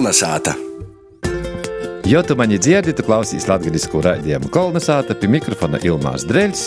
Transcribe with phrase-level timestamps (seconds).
[0.00, 0.54] Kolnesāta!
[2.08, 6.62] Jo tu mani dzirdi, tu klausies latviešu raidījumu kolonizāta pie mikrofona Ilmārs Dreļs.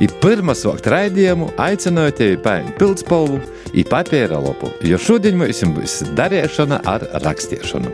[0.00, 3.42] Ir pirmā sākt raidījumu, aicināju tevi paņemt pildspalvu,
[3.76, 7.92] ir papīra lapu, jo šodien mums būs darīšana ar rakstīšanu.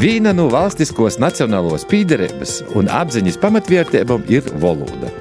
[0.00, 5.12] Viena no valstiskos nacionālos pīderības un apziņas pamatvērtībām ir valoda.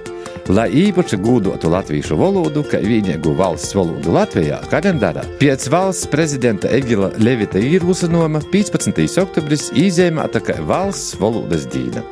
[0.54, 7.10] Lai īpaši gūdotu latviešu valodu, kā vienīgo valsts valodu Latvijā, kalendārā pēc valsts prezidenta Egila
[7.18, 9.02] Levita ierosinājuma 15.
[9.24, 12.06] oktobris izēmēta kā valsts valodas dīna.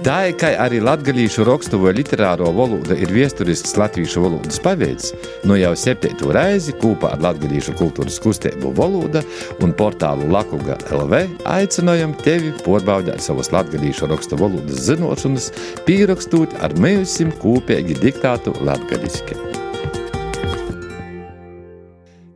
[0.00, 5.10] Tā kā arī latviešu rakstuvo literāro valoda ir vēsturisks latviešu valodas paveids,
[5.44, 9.20] no jau septīto reizi kopā ar Latviešu kultūras kustību valoda
[9.60, 15.52] un portālu Lakuga LV aicinājam tevi pārbaudīt savas latviešu rakstu valodas zināšanas,
[15.84, 19.36] pierakstot ar mēsim kopīgi diktātu latgaliski.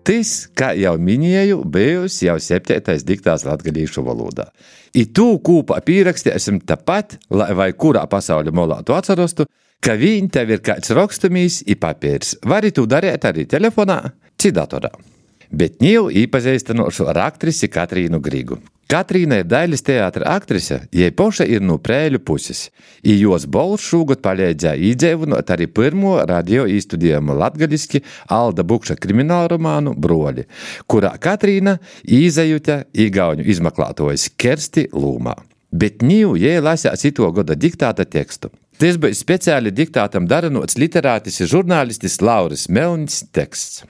[0.04, 4.50] Tas, kā jau minēju, bijusi jau septītais diktāts latviešu valodā.
[4.94, 9.48] I tu kopā pierakstīsim tāpat, lai vai kurā pasaules molā tu atcerostu,
[9.82, 12.36] ka viņi tev ir kāds rakstamīs, ir papīrs.
[12.46, 13.98] Vari tu darīt arī telefonā,
[14.38, 14.92] cidatorā.
[15.54, 18.60] Bet ņēmu īpazīstinošu ar aktrisi Katrīnu Grigu.
[18.90, 22.66] Katrīna ir daļas teātris aktrise, jai poša ir no prēļu puses.
[23.02, 29.94] I jos bols šogad palīdzēja iedzīvinot arī pirmo radio īstudējumu latgaliski Alda Bukša kriminālu romānu
[29.96, 30.44] Broļi,
[30.86, 35.38] kurā Katrīna īzajuta īgauņu izmeklētojas Kersti Lūmā.
[35.74, 38.52] Bet ņīvu jai lasās ito gada diktāta tekstu.
[38.78, 43.84] Tas bija speciāli diktātam daranots literātis žurnālistis Lauris Melnis teksts.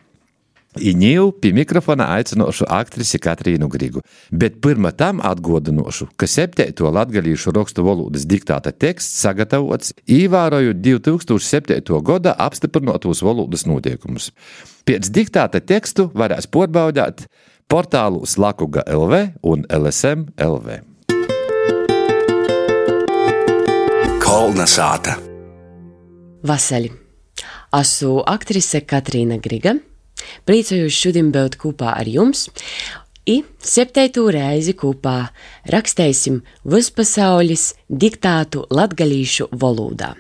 [0.75, 4.03] Iņīvu pie mikrofona aicinošu aktrisi Katrīnu Grigu,
[4.35, 12.01] bet pirmā tam atgādinošu, ka septīto latviešu rakstu valodas diktāta teksts sagatavots ievērojot 2007.
[12.03, 14.33] gada apstiprinātos valodas notiekumus.
[14.85, 17.29] Pēc diktāta tekstu varēs pārbaudīt
[17.71, 20.83] portālus Lakuga LV un LSM LV.
[24.25, 25.15] Kolna sāta!
[26.45, 26.91] Vasarī!
[27.75, 29.79] Esmu aktrise Katrīna Griga.
[30.49, 32.49] Priecājos šodien būt kopā ar jums.
[33.25, 35.31] I septīto reizi kopā
[35.73, 40.11] rakstēsim vispasaules diktātu latgalīšu valodā.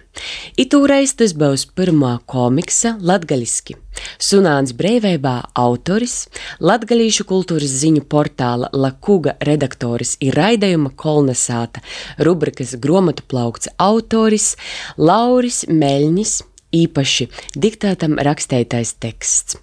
[0.56, 3.76] Itūreiz tas būs pirmā komiksa latgaliski.
[4.16, 6.30] Sunāns Breivībā autoris,
[6.64, 11.84] latgalīšu kultūras ziņu portāla Lakuga redaktoris ir raidījuma kolnesāta
[12.24, 14.54] rubrikas gromatu plaukts autoris
[14.96, 16.38] Lauris Meļņis
[16.74, 19.58] īpaši diktātam rakstētais teksts.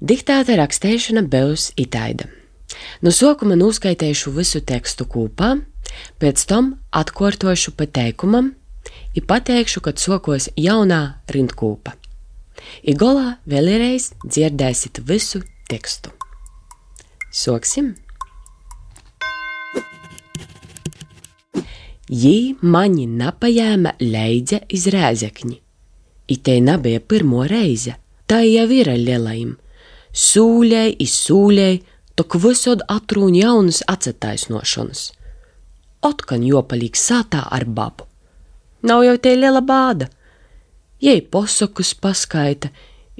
[0.00, 2.28] Diktāta rakstēšana būs itaida.
[3.00, 5.56] No sākuma noskaidrošu visu tekstu kopā,
[6.20, 8.52] pēc tam atkārtošu pa teikumam,
[9.16, 11.94] un pateikšu, kad sokos jaunā rindkūpa.
[12.84, 16.12] Igolā vēlreiz dzirdēsiet visu tekstu.
[17.32, 17.94] Soksim!
[22.06, 25.65] Jī mani napajēma leidza iz rēzekņi.
[26.26, 27.94] Itei nebija pirmo reize,
[28.26, 29.54] tā jau ir lielajam.
[30.16, 31.74] Sūļai, izsūļai,
[32.18, 35.10] tok visod atrūņ jaunas acetaisnošanas.
[36.06, 38.08] Otkan jopalīgs sātā ar babu.
[38.86, 40.08] Nav jau tie liela bāda.
[41.02, 42.70] Jei posakus paskaita,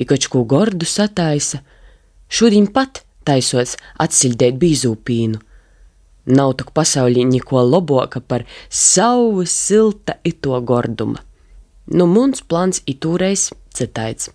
[0.01, 1.61] ikačku gordu sataisa,
[2.29, 5.43] šodien pat taisots atsildēt bīzūpīnu.
[6.27, 11.23] Nav tok pasaulī neko labāka par savu silta ito gorduma.
[11.87, 14.33] Nu, mums plāns itūreiz citaits,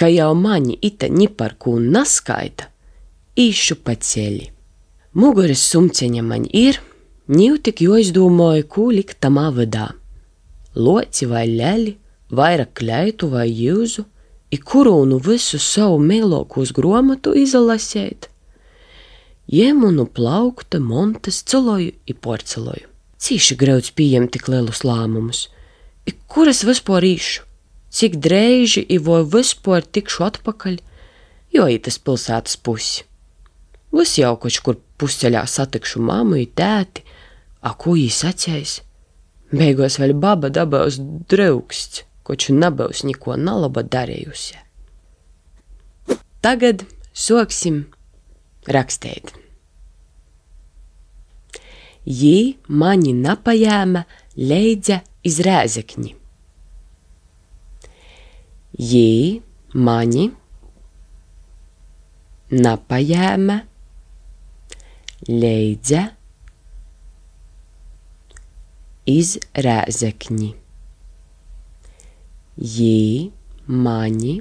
[0.00, 2.70] ka jau mani ita ni par ko naskaita,
[3.36, 4.46] īšu pa ceļi.
[5.16, 6.78] Muguras sumceņa man ir,
[7.28, 9.90] ņū tik jo izdomāju, ko likt tamā vadā.
[10.76, 11.92] Loci vai ļaļi,
[12.32, 14.04] vairāk kleitu vai jūzu,
[14.52, 18.30] i kuru nu visu savu mēlokos gromatu izalasēt.
[19.52, 22.88] Jēmunu plaukta, montes, celoju i porceloju.
[23.20, 25.44] Cīši grauds pieņemt tik lielus lēmumus–
[26.30, 27.44] kur es vispār īšu,
[27.90, 30.80] cik dreiži i vai vispār tikšu atpakaļ,
[31.56, 33.06] jo itas pilsētas pusi.
[33.96, 37.04] Vis jau kaut kur pusceļā satikšu mammu, tēti,
[37.62, 38.80] a ko jīs acēs.
[39.54, 40.98] Beigās vēl baba dabūs
[41.30, 44.58] draugsts, koču nebūs neko nalaba darījusi.
[46.42, 47.84] Tagad soksim
[48.70, 49.32] rakstīt.
[52.06, 54.04] Jī mani napajēma
[54.38, 56.12] leidza iz Rēzekņi.
[58.90, 59.06] Jī
[59.88, 60.26] mani
[62.66, 63.56] napajēma
[65.28, 66.02] leidza
[69.10, 69.36] iz
[69.68, 70.50] Rēzekņi.
[72.56, 73.00] Jī
[73.68, 74.36] mani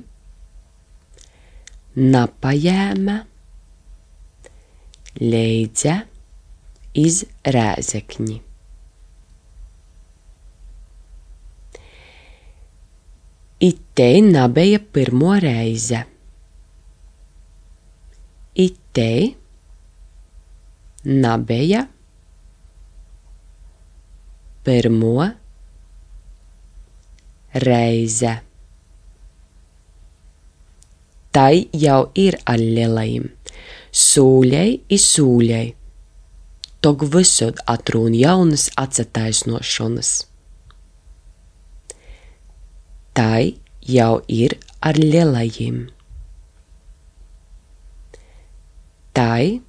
[1.95, 3.15] napajēma
[5.21, 5.95] leidza
[6.95, 8.35] iz rēzekņi.
[13.95, 16.01] Itē nabeja pirmo reize.
[18.59, 19.35] Itē
[21.05, 21.85] nabeja
[24.67, 25.29] pirmo
[27.53, 28.35] reize.
[31.31, 33.31] Tai jau ir ar lielajiem,
[33.95, 35.65] sūļai i sūļai,
[36.83, 40.17] tok visur atrūn jaunas atsataisnošanas.
[43.15, 45.83] Tai jau ir ar lielajiem.
[49.15, 49.61] Tai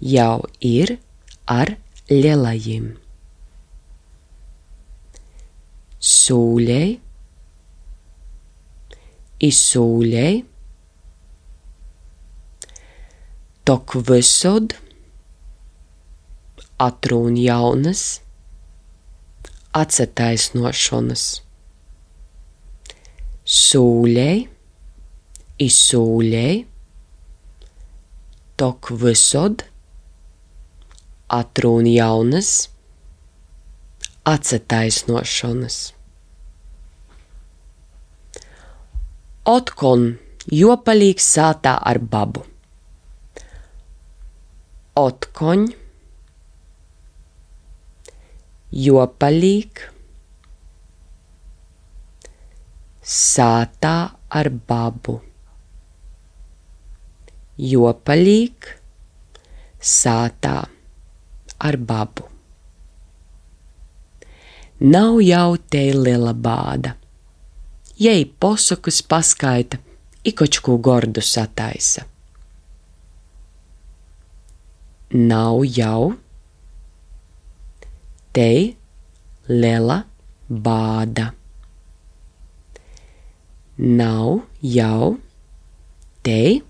[0.00, 0.98] jau ir
[1.46, 1.76] ar
[2.10, 2.90] lielajiem
[6.00, 6.86] sūļai,
[9.44, 10.32] izsūļai,
[13.68, 14.74] tok visod,
[16.80, 18.04] atrūn jaunas,
[23.50, 24.34] atsataisnošanas, sūļai,
[25.66, 26.52] izsūļai,
[28.60, 29.64] tok visod,
[31.34, 32.52] atrūn jaunas,
[34.30, 35.80] atsetaisnošanas.
[39.50, 40.10] Otkon
[40.54, 42.44] jopalīgs sātā ar babu.
[45.00, 45.70] Otkoņ,
[48.86, 49.88] jopalīg,
[53.10, 53.94] sātā
[54.30, 55.16] ar babu.
[57.58, 58.68] Jopalīg,
[59.82, 60.60] sātā
[61.58, 62.28] ar babu.
[64.80, 66.94] Nav jau te liela bāda.
[68.00, 69.80] Jei posakus paskaita,
[70.24, 72.06] ikočku gordu sataisa.
[75.18, 76.14] Nav jau
[78.32, 78.48] te
[79.50, 80.00] liela
[80.48, 81.39] bāda.
[83.80, 85.14] Nav jau
[86.20, 86.60] te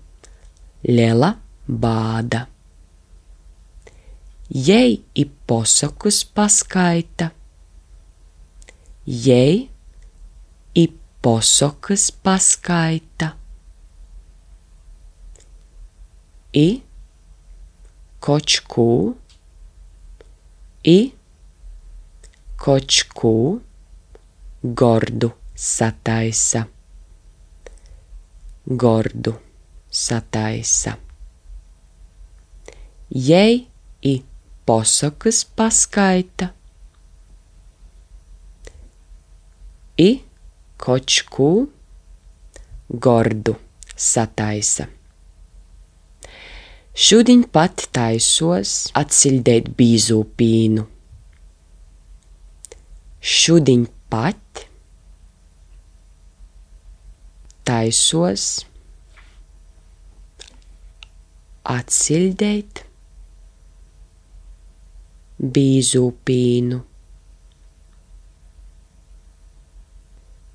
[0.87, 1.33] liela
[1.67, 2.45] bāda.
[4.47, 7.27] Jei i posakus paskaita,
[9.03, 9.67] jei
[10.73, 10.87] i
[11.21, 13.33] posokas paskaita.
[16.63, 16.67] I
[18.19, 19.15] kočku,
[20.83, 20.99] i
[22.55, 23.37] kočku
[24.63, 26.69] gordu sataisa.
[28.77, 29.33] Gordu
[29.89, 30.95] sataisa.
[33.09, 33.67] Jei
[34.01, 34.13] i
[34.65, 36.47] posakas paskaita
[39.97, 40.09] i
[40.77, 41.49] kočku
[42.87, 43.55] gordu
[43.95, 44.87] sataisa.
[46.95, 50.87] Šodien pat taisos atsildēt bīzu pīnu.
[53.19, 54.65] Šodien pat
[57.71, 58.45] taisos
[61.79, 62.85] atsildēt
[65.57, 66.85] bīzu pīnu.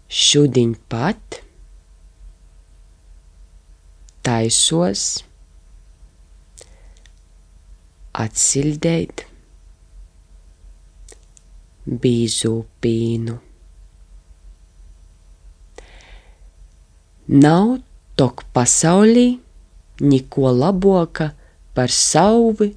[0.09, 1.41] šodien pat
[4.27, 5.03] taisos
[8.25, 9.25] atsildēt
[12.05, 13.37] bīzupīnu.
[17.27, 17.81] Nav
[18.15, 19.41] tok pasaulī
[19.99, 21.33] neko labāka
[21.75, 22.69] par sauvi,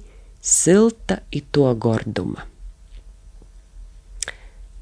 [0.42, 2.42] silta i to gorduma.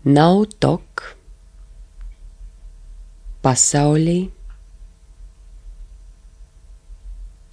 [0.08, 1.04] Nav tok
[3.44, 4.30] pasaulī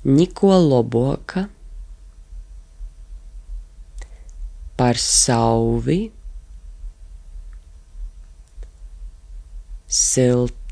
[0.05, 1.49] neko labāka
[4.79, 5.99] par sauvi,
[9.87, 10.64] silta,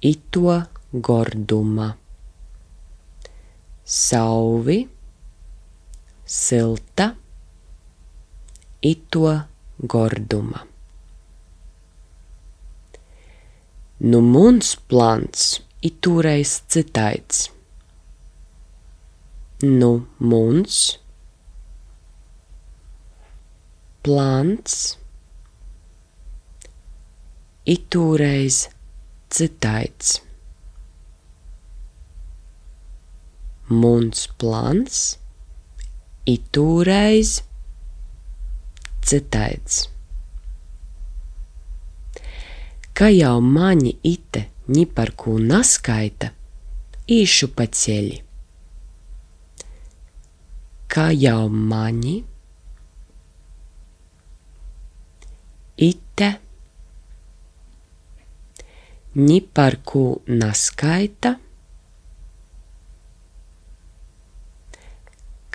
[0.00, 0.62] ito
[0.92, 1.96] gorduma.
[3.84, 4.88] Sauvi,
[6.24, 7.16] silta,
[8.80, 9.42] ito
[9.78, 10.66] gorduma.
[13.98, 17.46] Nu mums plāns ir toreiz citāds.
[19.64, 20.98] Nu mums
[24.04, 24.98] plāns
[27.64, 28.66] ir toreiz
[29.36, 30.16] citāds.
[33.68, 35.00] Mums plāns
[36.26, 37.40] ir toreiz
[39.06, 39.86] citāds
[42.96, 46.30] ka jau mani ite ni par ko naskaita,
[47.16, 48.22] īšu pa ceļi.
[50.96, 52.14] kā jau mani,
[55.76, 56.28] ite,
[59.16, 61.30] ni par ko naskaita,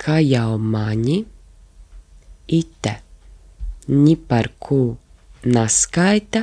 [0.01, 1.19] kā jau mani,
[2.49, 2.93] ite,
[3.85, 4.79] ni par ko
[5.45, 6.41] naskaita,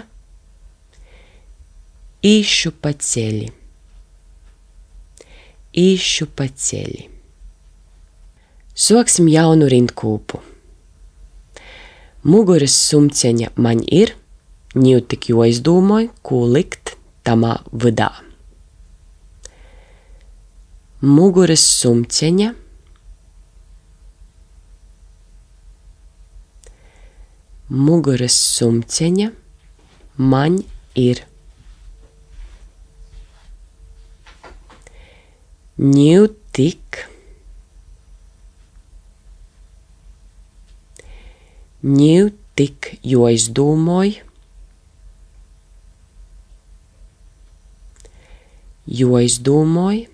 [2.22, 3.48] īšu pa ceļi,
[5.82, 7.08] īšu pa ceļi.
[8.78, 10.38] Soksim jaunu rindkūpu.
[12.30, 14.14] Muguras sumceņa man ir,
[14.78, 16.87] ņū tik jo izdomāju, ko likt
[17.28, 18.08] tamā vidā.
[21.04, 22.54] Muguras sumceņa
[27.68, 29.26] Muguras sumceņa
[30.16, 30.54] man
[30.96, 31.18] ir.
[35.76, 36.22] Ņū
[36.56, 37.02] tik.
[41.84, 44.24] Ņū tik, jo es domāju,
[48.88, 50.08] jo es domāju,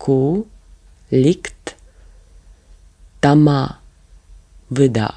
[0.00, 0.16] ko
[1.12, 1.74] likt
[3.22, 3.60] tamā
[4.72, 5.10] vidā.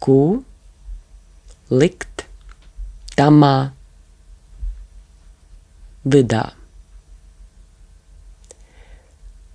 [0.00, 0.18] Ko
[1.70, 2.24] likt
[3.14, 3.54] tamā
[6.04, 6.44] vidā?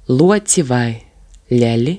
[0.07, 0.89] Loci vai
[1.51, 1.95] ļeļi?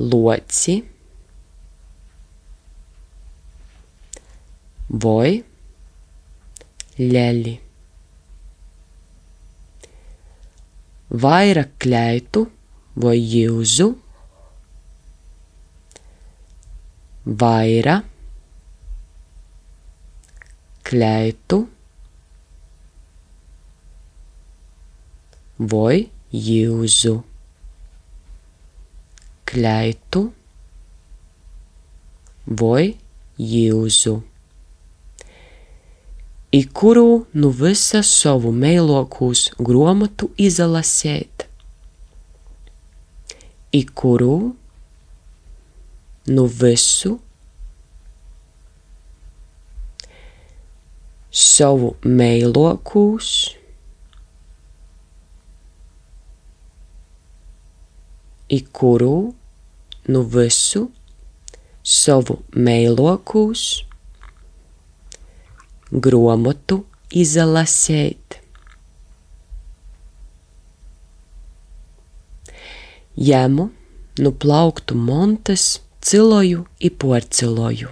[0.00, 0.76] Loci
[4.90, 5.44] vai
[6.98, 7.54] ļeļi?
[11.10, 12.44] Vairāk kleitu
[13.02, 13.88] vai jūzu?
[17.40, 17.96] Vaira
[20.90, 21.64] kleitu
[25.58, 25.96] vai
[26.34, 27.18] jūzu
[29.50, 30.22] kleitu
[32.46, 32.94] vai
[33.36, 34.29] jūzu.
[36.52, 41.44] I kuru nu visa savu mēlokūs gromatu izalasēt,
[43.70, 44.38] i kuru
[46.34, 47.12] nu visu
[51.30, 53.28] savu mēlokūs,
[58.50, 59.20] i kuru
[60.10, 60.82] nu visu
[61.86, 63.64] savu mēlokūs
[65.92, 68.38] gromotu izalasēt.
[73.20, 73.70] Jēmu
[74.20, 77.88] nu plauktu montes ciloju i porciloju.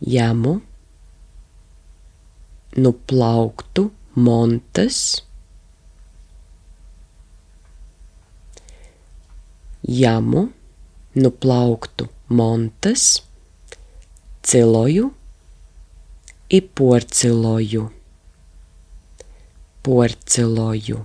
[0.00, 0.60] Jamu
[2.76, 5.22] nu plauktu montes,
[9.82, 10.48] jamu
[11.14, 13.22] nu plauktu montes,
[14.42, 15.10] ciloju
[16.48, 17.88] i porciloju.
[19.86, 21.02] Porciloju.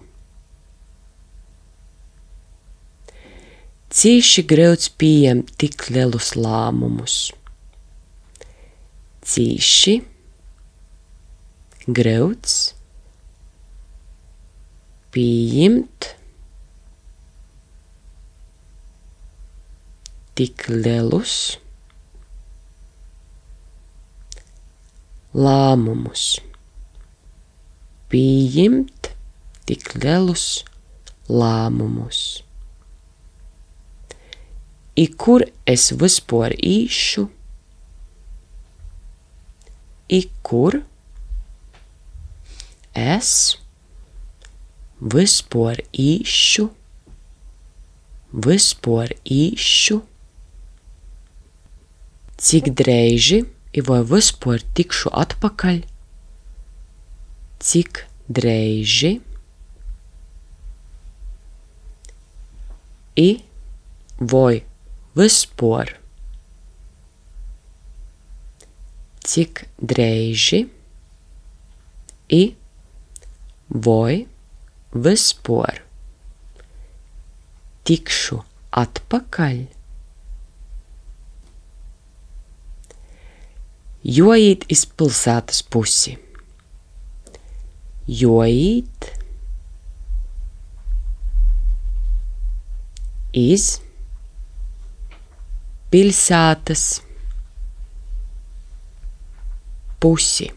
[3.91, 7.15] Cīši grauds pieņem tik lielus lēmumus.
[9.31, 9.98] Cīši
[12.00, 12.55] grauds
[15.12, 16.13] pieņemt
[20.39, 21.71] tik lielus lēmumus.
[28.12, 29.08] Pieņemt
[29.64, 30.66] tik lielus
[31.32, 32.42] lēmumus.
[35.00, 37.24] I kur es vispār īšu,
[40.12, 40.82] i kur
[42.92, 43.32] es
[45.16, 46.68] vispār īšu,
[48.50, 50.02] vispār īšu,
[52.36, 55.82] cik dreiži i vai vispār tikšu atpakaļ,
[57.62, 59.13] cik dreiži
[63.16, 63.30] i
[64.34, 64.63] vai
[65.16, 65.96] vispār.
[69.32, 70.66] Cik dreiži
[72.32, 72.44] i
[73.72, 74.25] vai
[74.92, 75.84] vispār
[77.88, 78.42] tikšu
[78.82, 79.62] atpakaļ.
[84.03, 86.15] joīt iz pilsētas pusi.
[88.08, 89.12] Joīt
[93.38, 93.67] iz
[95.91, 96.86] pilsētas
[100.01, 100.50] pusi.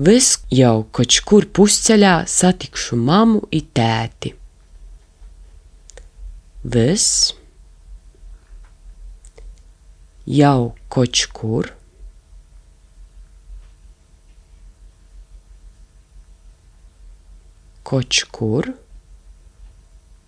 [0.00, 4.32] Vis jau kaut kur pusceļā satikšu mammu un tēti.
[6.64, 7.39] Viss
[10.26, 11.70] jau kaut kur
[17.90, 18.68] kaut kur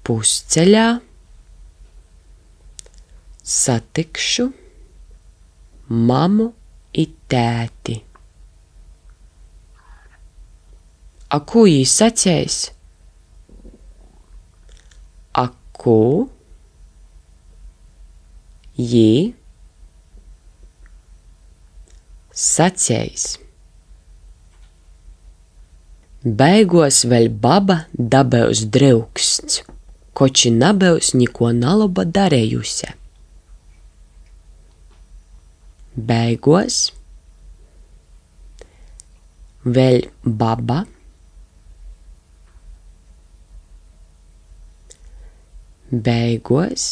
[0.02, 0.86] pusceļā
[3.42, 4.48] satikšu
[6.10, 6.48] mammu
[7.02, 7.94] un tēti.
[11.32, 12.58] A ko jūs sacējis?
[15.40, 15.46] A
[15.78, 16.00] ko
[18.76, 19.32] jī
[22.32, 23.26] sacējis?
[26.22, 29.62] Beigos vēl baba dabēs draugsts,
[30.14, 32.92] koči nabēs niko naloba darējusi.
[35.92, 36.92] Beigos
[39.64, 40.84] vēl baba.
[45.90, 46.86] Beigos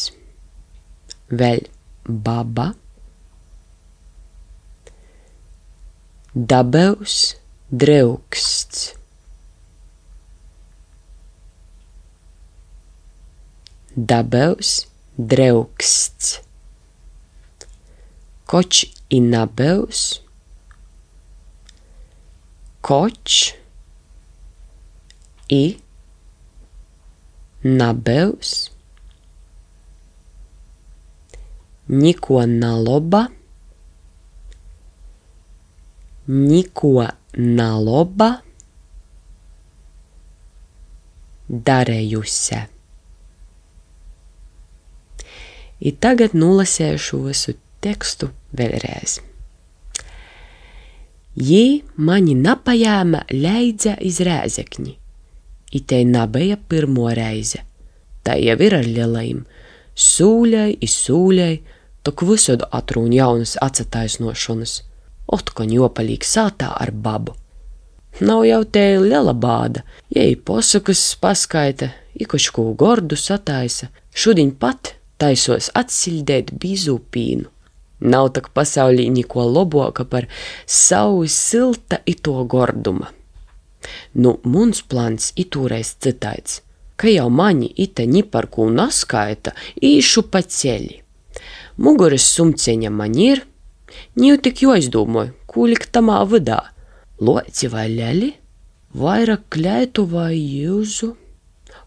[1.31, 1.65] vēl
[2.05, 2.73] baba
[6.35, 7.37] dabels
[7.71, 8.95] dreuksts.
[13.97, 14.87] Dabels
[15.19, 16.39] dreuksts.
[18.47, 20.21] Koč i nabels.
[22.81, 23.55] Koč
[25.51, 25.65] i
[27.63, 28.71] nabels.
[31.91, 33.27] Nikuan na loba.
[36.31, 37.07] Niko
[37.37, 38.29] naloba
[41.51, 42.61] darējusi.
[45.81, 49.17] I tagad nolasēšu visu tekstu vēlreiz.
[51.41, 51.65] Jī
[51.97, 54.93] mani napajāma leidza iz rēzekņi,
[55.73, 57.65] i te nabija pirmo reize.
[58.23, 59.43] Tā jau ir ar lielajiem
[59.97, 61.55] sūļai, izsūļai,
[62.05, 64.81] tok visur atrūn jaunas atsataisnošanas,
[65.37, 67.37] otkoņ jopalīgi sātā ar babu.
[68.21, 75.71] Nav jau te liela bāda, ja ir posakas paskaita, ikošku gordu sataisa, šudiņ pat taisos
[75.79, 77.49] atsildēt bīzu pīnu.
[78.01, 80.27] Nav tak pasaulī neko loboka par
[80.67, 83.11] savu silta ito gorduma.
[84.15, 86.61] Nu, muns plāns itūreiz citāds,
[86.97, 91.01] ka jau mani ite ni par ko naskaita, īšu pa ceļi.
[91.81, 93.45] Muguras sumceņa man ir,
[94.21, 96.61] ņū tik jo aizdomāju, ko likt tamā vidā.
[97.21, 98.31] Loci vai ļeli,
[98.97, 101.13] vairāk kļētu vai jūzu,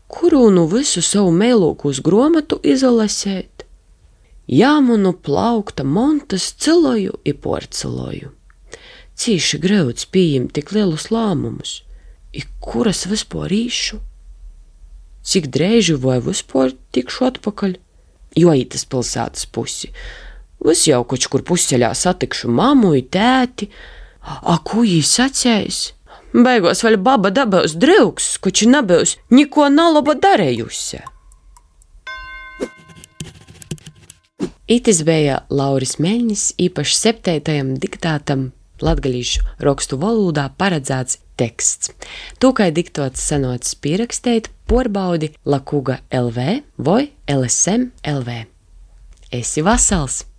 [0.08, 3.66] kuru nu visu savu mēlūku uz gromatu izalasēt.
[4.48, 8.34] Jāmunu plaukta montas ciloju i porceloju.
[9.14, 11.80] Cīši grauds pieņemt tik lielus lēmumus,
[12.34, 14.02] i kuras vispār īšu?
[15.24, 17.78] Cik drēži vai vispār tikšu atpakaļ?
[18.36, 19.94] Jo ītas pilsētas pusi.
[20.72, 23.68] Es jau kaut kur pusceļā satikšu mammu, tēti,
[24.24, 25.82] a ko jī sacējis?
[26.34, 31.04] Beigās vēl baba dabūs draugs, koči nebūs neko nalaba darējusi.
[34.72, 38.48] Itis bija Lauris Meņņis īpaši septētajam diktātam
[38.82, 41.92] latgalīšu rakstu valodā paredzēts teksts.
[42.42, 46.48] Tūkai diktots sanots pierakstēt porbaudi Lakuga LV
[46.80, 48.44] vai LSM LV.
[49.34, 50.24] Esi vasals!